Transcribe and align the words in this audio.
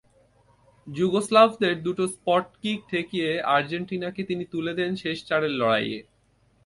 যুগোস্লাভদের 0.87 1.73
দুটো 1.83 2.03
স্পটকিক 2.07 2.79
ঠেকিয়ে 2.89 3.29
আর্জেন্টিনাকে 3.47 4.21
তিনি 4.23 4.43
তুলে 4.45 4.73
দেন 4.73 4.91
শেষ 4.95 5.17
চারের 5.25 5.53
লড়াইয়ে। 5.53 5.99